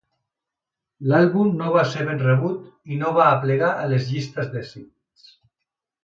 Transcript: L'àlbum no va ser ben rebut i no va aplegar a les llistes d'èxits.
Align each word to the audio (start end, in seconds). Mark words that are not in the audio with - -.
L'àlbum 1.09 1.49
no 1.57 1.67
va 1.75 1.83
ser 1.91 2.05
ben 2.07 2.21
rebut 2.23 2.63
i 2.95 2.97
no 3.01 3.11
va 3.17 3.27
aplegar 3.33 3.69
a 3.75 3.91
les 3.91 4.09
llistes 4.13 4.49
d'èxits. 4.55 5.29